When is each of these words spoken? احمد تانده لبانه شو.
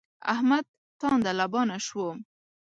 احمد 0.33 0.65
تانده 0.99 1.31
لبانه 1.39 1.77
شو. 1.87 2.05